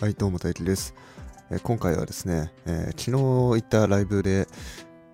[0.00, 0.94] はい、どうも大輝です、
[1.50, 4.46] えー今回はですね、えー昨日行ったライブで、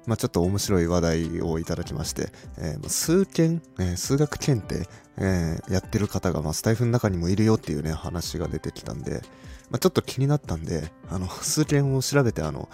[0.06, 2.28] まあ、ちょっと面白い話題をいただきまして、
[2.58, 9.22] えー数件、え数学検定、えやってる方が、まあ、スタイフの中にもいるよっていうね、話が出てきたんで、
[9.70, 12.68] まあ、ちょっと気になったんで、あの、 数件を調べて、あの、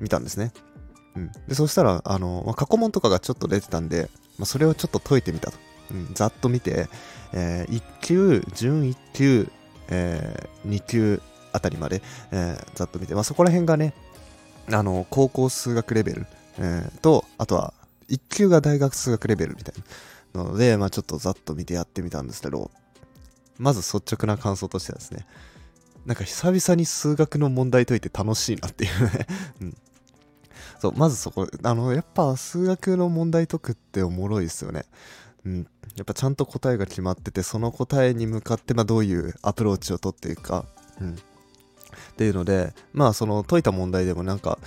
[0.00, 0.54] 見たんですね。
[1.16, 1.30] うん。
[1.48, 4.08] で、そしたら、あの、まあ、過去問とかがちょっと出てたんで、
[4.38, 5.58] まあ、それをちょっと解いてみたと。
[5.90, 6.88] うん、ざっと見て、
[7.34, 9.50] え1級、準1級、
[9.88, 11.22] え2級
[11.52, 13.94] あたりまで、えーざっと見て、まあ、そこら辺がね、
[14.70, 16.26] あの、高校数学レベル、
[16.58, 17.72] えーと、あとは、
[18.08, 19.74] 1級が大学数学レベルみたい
[20.34, 22.70] なので、まあ、ちょっとざっと見てやってみたんですけど、
[23.58, 25.26] まず率直な感想としてはですね、
[26.04, 29.26] なんか久々に数学の問題解いて楽しいなっていうね、
[29.60, 29.76] うん。
[30.80, 34.84] そう、まずそこ、あの、やっぱ数学の問題解くっておもろいですよね。
[35.96, 40.66] やっぱちゃんと答えが決まっててその答えに向かってまあどういうアプローチを取っていくか、
[41.00, 41.16] うん、っ
[42.16, 44.58] ていうのでまあその解いた問題でもなんか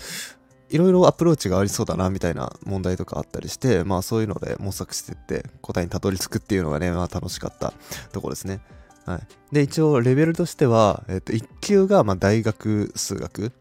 [0.69, 7.73] いろいろアプローチがありそうだなみたいな問題とかあったりしてまあそういうので模索してって答えにたどり着くっていうのがねまあ楽しかった
[8.11, 8.61] ところですね。
[9.05, 13.51] はい、で一応レベルとしては、えっと1級がま大学数学、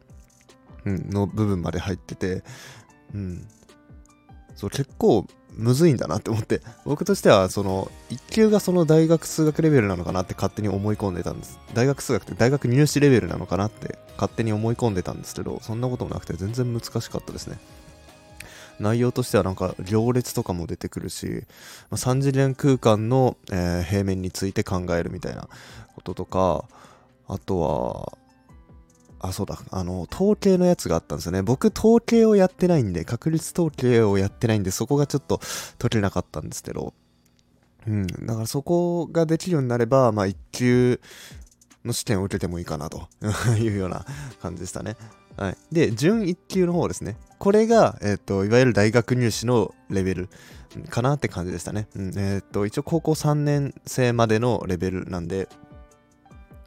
[0.85, 2.43] うん、の部分まで入ってて、
[3.15, 3.49] うん、
[4.55, 5.27] そう結構
[5.59, 11.59] むずいんだなって思って僕としてはその1級がその大学数学レベルなのかなって勝手に思い込んでたんです。
[11.75, 17.59] 大学数学って大学入試レベルなのかなって勝手に思い込んでたんですけどそんなこともなくて全然難しかったですね。
[18.79, 21.43] 内容としてはなんか行列とかも出てくるし、
[21.91, 25.49] ま、3次元空間の、え平面について考えるみたいな
[25.97, 26.65] こととか
[27.27, 28.19] あとは
[29.21, 29.59] あ、そうだ。
[29.71, 31.43] あの、統計のやつがあったんですよね。
[31.43, 35.41] 僕、統計をやってないんで、確率統計をやってないんで、そこがちょっと
[35.79, 36.95] 解けなかったんですけど、
[37.87, 38.07] うん。
[38.07, 41.01] だからそこができるようになれば、まあ、1級
[41.85, 43.09] の試験を受けてもいいかなと
[43.59, 44.05] いうような
[44.41, 44.97] 感じでしたね。
[45.37, 45.57] はい。
[45.73, 47.17] で、準1級の方ですね。
[47.39, 50.29] これが、えっ、と、いわゆる大学入試のレベル
[50.91, 51.89] かなって感じでしたね。
[51.95, 55.49] うん、えっ、と、一応高校3年生までのレベルなんで、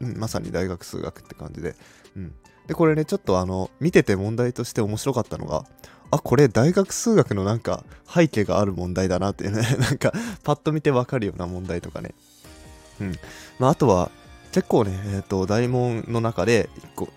[0.02, 1.74] うん、まさに大学数学って感じで、
[2.16, 2.34] うん。
[2.66, 5.64] で、これね、ちょっとあの、見てて問題として面白かったのが、
[6.10, 10.12] あ、これ大学数学のなんか背景がある問題だなっていうね、 なんか
[10.42, 12.14] パッと見てわかるような問題とかね。
[13.00, 13.14] うん。
[13.58, 14.10] まあ、あとは、
[14.52, 17.08] 結構ね、えっ、と、大問の中で1個、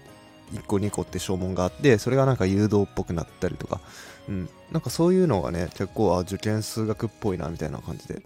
[0.54, 3.82] 1個2個って小問があって、それがなんか誘導っぽくなったりとか、
[4.30, 4.50] うん。
[4.72, 8.22] なんかそういうのがね、結構、あ、受験数学っぽいな、みたいな感じで。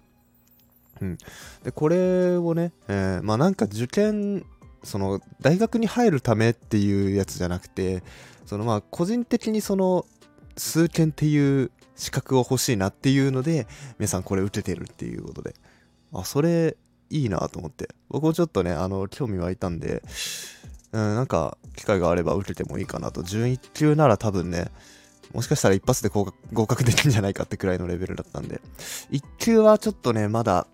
[1.01, 1.17] うん。
[1.63, 4.45] で、これをね、えーまあなんか受験、
[4.83, 8.03] その大学に入るためっていうやつじゃなくて
[8.45, 10.05] そのまあ個人的にその
[10.57, 13.67] 数件っていう資格を欲しいなっていうので
[13.97, 15.53] 皆さんこれ受けてるっていうことで。
[16.11, 16.75] あそれ
[17.11, 17.89] いいなと思って。
[18.09, 20.01] 僕もちょっとねあの興味湧いたんで、
[20.91, 23.21] うん、なんか機会があれば受けてもいいかなと。
[23.21, 24.71] 準1級なら多分ね
[25.33, 26.25] もしかしたら一発で合
[26.65, 28.59] 格できるんじゃないかってくらいのレベルだったんで。
[29.11, 30.65] 1級はちょっとねまだ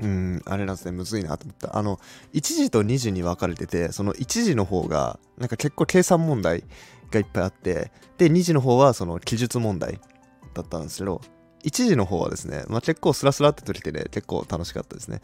[0.00, 1.76] うん、あれなんですね、むずいなと思った。
[1.76, 1.98] あの、
[2.32, 6.64] 1時と2時に分かれてて、その1時の方が、なんか結構計算問題
[7.10, 10.00] がいっぱいあって、で、2時の方はその記述問題
[10.54, 11.20] だったんですけど、
[11.64, 15.20] 1時の方はですね、まあ、結構スラスラって取れてね、結構楽しかったですね。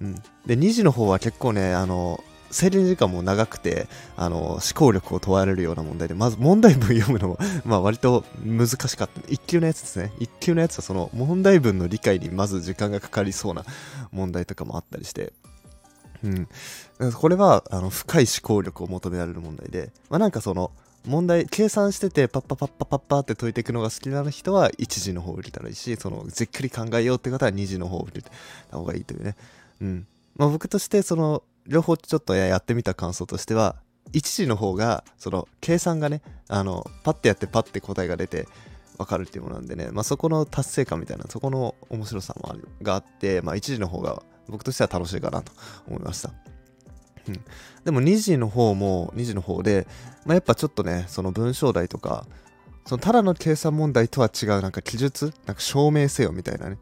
[0.00, 0.14] うん。
[0.46, 9.20] で、2時の方は結構ね、あの、制限時間も長くて、あの、思考力を問われるような問題で、まず問題文読むのも、 まあ割と難しかった。
[9.22, 10.12] 1級のやつですね。
[10.18, 13.64] 1級のやつはその問題文の理解にまず時間がかかりそうな
[14.12, 15.32] 問題とかもあったりして、
[16.22, 16.48] うん。
[17.12, 20.70] これは、あの、深い思考力を求められる問題で、まあなんかその、
[21.06, 29.36] 問題、計算してて、パッパパッパパッパって解いていくのが好きな人は、1次の方を入れたらいいし、その、じっくり考えようって方は2次の方を入れた方がいいというね。
[29.80, 30.06] うん。
[30.36, 33.76] まあ僕として、その、両方ちょっとやってみた感想としては、
[34.12, 38.48] 1次の方が、その、計算がね、あの、パッてやってパッて答えが出て、
[38.98, 45.52] わかるっていうものなんでね、まあ、そこの達成感みたいな、そこの面白さもあがあって、まあ、1次の方が僕としては楽しいかなと
[45.88, 46.32] 思いました。
[47.28, 47.44] うん、
[47.84, 49.86] でも2次の方も2次の方で、
[50.26, 52.26] まあ、やっぱちょっとね、その文章題とか、
[52.84, 56.76] そのただの計算問題とは違うなんか記述、なんか証明せよみたいなね、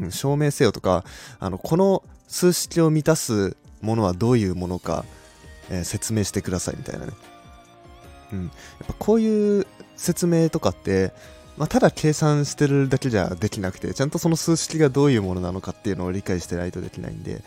[0.00, 1.04] うん、証明せよとか、
[1.38, 5.04] あの、この数式を満たすものはどういうものか、
[5.70, 7.12] えー説明してくださいみたいなね。
[8.32, 8.44] うん。
[8.44, 9.66] やっぱこういう
[9.96, 11.12] 説明とかって、
[11.58, 17.42] まあ、ただ計算してるだけじゃできなくて、ちゃんとその数式がどういうものなのかっていうのを理解してないとできないんで、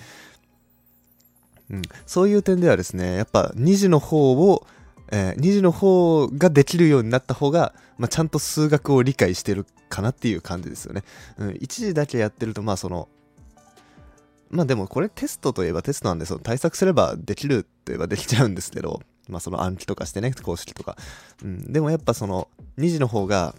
[1.71, 4.67] うん、そういう点ではですね、やっぱ2次の方を、
[5.11, 11.03] えー、2次の方ができるようになった方が、まあ、ちゃんと数学を理解してるかなっていう感じですよね。
[11.37, 13.07] うん、1次だけやってると、まあその、
[14.51, 20.97] まあでもこれテストといえばテストなんで、その対策すればできるといえばできちゃうんですけど、まあその暗記とかしてね、公式とか。
[21.43, 23.55] うん、でもやっぱその2次の方が、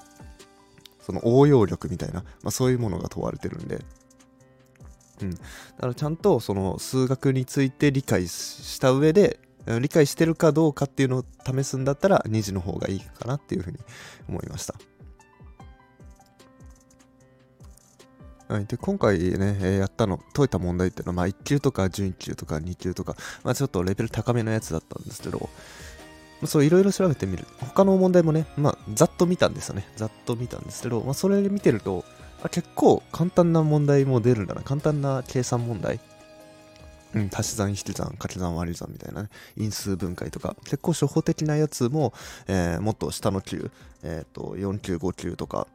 [1.00, 3.85] その応用力みたいな、まあそういうものが問われてるんで、
[5.23, 5.31] うん。
[5.31, 5.39] だ
[5.81, 9.41] からちゃんとその数学について理解した上で、
[9.81, 13.79] 理解してるかどうかっていうのを試すんだったら2次の方がいいかなっていうふうに
[14.29, 14.75] 思いました。
[18.53, 25.49] はい、で今回ね、えー、やったの、解いた問題っていうのは、まあ、1級とか準1級とか2級とか、まあ、ちょっとレベル高めのやつだったんですけど、
[26.45, 27.47] そういろいろ調べてみる。
[27.61, 29.89] 他の問題もね、まあ、ざっと見たんですよね。
[29.97, 32.05] ざっと見たんですけど、まあ、それ見てると、
[32.43, 34.61] あ結構簡単な問題も出るんだな。
[34.61, 35.99] 簡単な計算問題。
[37.15, 42.13] うん、足し算、引き算、掛け算、割り算みたいなね、因数分解とか、結構初歩的なやつも、
[42.49, 43.71] えー、もっと下の級、
[44.03, 45.69] えっ、ー、と、4級、5級とか、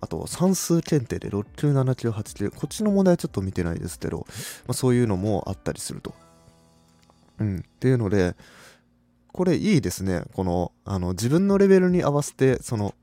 [0.00, 4.24] あと算数検定で6級、7級、8級、こっちの問題はちょっと見てないですけど、ま
[4.68, 6.14] あ、そういうのもあったりすると。
[7.38, 8.36] うん、っていうので、
[9.32, 10.22] これいいですね。
[10.32, 12.94] この、あの、自分のレベルに合わせて、その、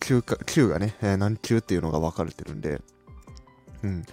[0.00, 2.80] 級か、級がね、えー、何級っていうのが分かれてるんで、
[3.82, 4.04] うん。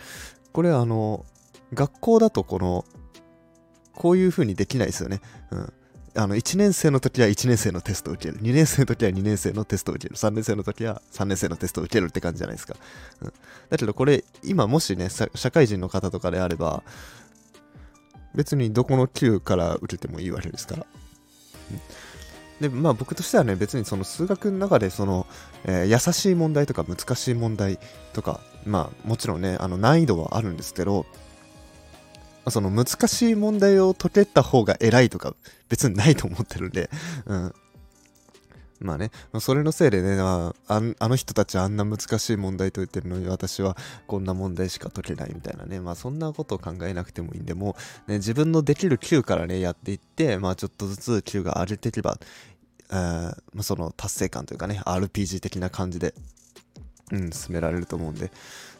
[0.51, 1.25] これあの、
[1.73, 2.85] 学校だとこの、
[3.93, 5.21] こういう風にできないですよね。
[5.51, 5.73] うん。
[6.17, 8.41] あの、1年生の時は1年生のテストを受ける。
[8.41, 10.15] 2年生の時は2年生のテストを受ける。
[10.15, 12.75] 3年生の時は3年生のテストを受けるって感じじゃないですか。
[13.21, 13.33] うん、
[13.69, 16.83] だけどこれ、今もしね、社会人の方とかであれば、
[18.33, 20.85] 別にどこの級から受けてもいいわけですから。
[22.61, 25.27] うん、で、まあ僕としてはね、別にその数学の中でその、
[25.65, 27.77] えー、優しい問題とか難しい問題
[28.13, 31.05] とか、まあもちろんね、あの難易度はあるんですけど、
[32.51, 35.35] その難しい問題を解けた方が偉いとか
[35.69, 36.89] 別にないと思ってるんで、
[37.25, 37.53] うん。
[38.81, 39.09] まあね、
[39.39, 47.77] それのせいでね、ああの人たちあんな難しい問題解いてるのに私はこんな問題しか解けないみたいなね、まあそんなことを考えなくてもいいんで、も
[48.07, 52.19] う、ね、自分のできる Q からね、やっていって、まあちょっとずつ Q が上げていけば、
[52.91, 52.97] えー、
[53.53, 56.13] まあ、その達成感というかね、RPG 的な感じで、
[57.11, 58.31] うん、進められると思うんで、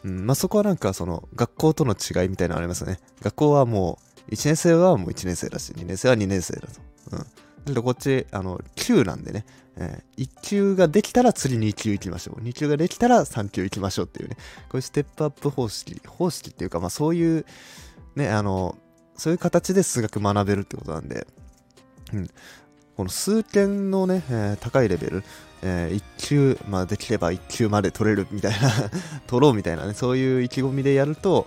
[0.04, 3.00] うん、まあ、そこはなんかその学校との違いみたいなのありますよね。
[3.22, 6.80] 学校はもう1年生はもう1年生だし、2年生は2年生だと。
[7.12, 7.18] うん。
[7.18, 7.24] だ
[7.66, 9.44] けどこっち、あの、級なんでね、
[9.76, 12.40] えー、1級ができたら次2級行きましょう。
[12.40, 14.36] 2級ができたら3級行きましょうっていうね、
[14.68, 17.44] こういうステップアップ方式、方式っていうか、まあそういう、
[18.16, 18.76] ね、あの、
[19.16, 21.26] そういう形で数学学べるってことなんで、
[22.12, 22.30] うん。
[22.96, 25.24] この数件のね、えー、高いレベル、
[25.62, 28.70] えー、1級、まあ、できれば1級まで取れるみたいな
[29.26, 31.46] 取ろうみたいなね、そういう意気込みでやると、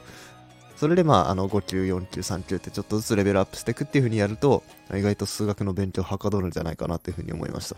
[0.77, 4.63] それでまあ、あの、5級、4級、3級ってちょっとずつレベルアップしていくっていう風にやると、
[4.93, 7.75] 意外と数学の勉強はかどるんじゃないかなっていう風に思いました。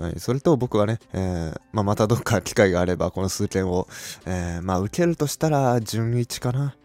[0.00, 3.88] はい、それと僕はね、えーまあ、またどっか機会があればこの数件を、
[4.24, 6.76] えー、まあ受けるとしたら準1かな。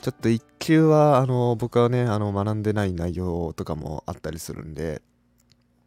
[0.00, 5.02] ちょっと1級は、あの、僕はね、あの、学んでない内容とかもあったりするんで、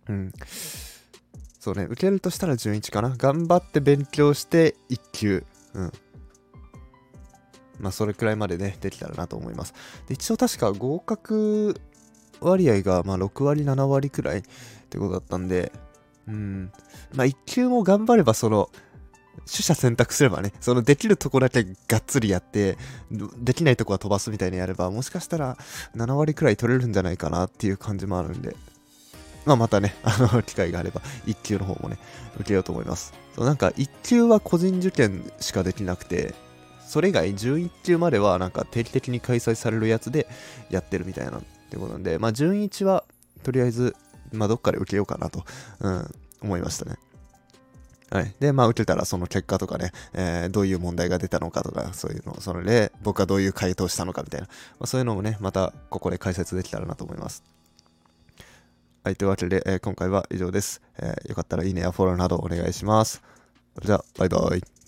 [0.10, 0.32] うん。
[1.60, 3.16] そうね、受けるとしたら準1かな。
[3.16, 5.46] 頑張って勉強して1級。
[5.74, 5.92] うん。
[7.80, 9.74] まあ、それくらいまでね、できたらなと思います。
[10.08, 11.80] で一応確か合格
[12.42, 14.42] 割合が、まあ、6割、7割くらいっ
[14.90, 15.72] てことだったんで、
[16.28, 16.72] うん。
[17.14, 18.70] まあ、1級も頑張れば、その、
[19.52, 22.78] 取捨選択すればね、そのできるとこだけがっつりやって、
[23.38, 25.58] できないとこは飛ばすみたいにやれば、もしかしたら
[25.96, 28.56] 7割くらい取れるんじゃないかなっていう感じもあるんで、
[29.46, 31.98] まあまたね、 あの、機会があれば、1級の方もね、
[32.36, 33.14] 受けようと思います。
[33.36, 36.34] そうなんか、1級は個人受験しかできなくて、
[36.88, 40.28] それ以外11級まではなんか定期的に開催されるやつで
[40.70, 43.04] やってるみたいなってことなんで、まあ準1は
[43.44, 43.96] とりあえず、
[44.32, 45.44] まあどっかで受けようかなと、
[45.80, 46.98] うん、思いましたね。
[48.12, 48.36] はい。
[48.42, 57.42] で、まあ、受けたらその結果とかね、えー、どういう問題が出たのかとか、そういうの、それで僕はどういう回答したのかみたいな、まあ、そういうのもね、またここで解説できたらなと思います。
[59.06, 59.16] はい。
[59.16, 61.30] というわけで、えー、今回は以上です、えー。
[61.30, 63.24] よかったらいいねやフォローなどお願いします。
[63.76, 64.81] それじゃあ、バイバイ。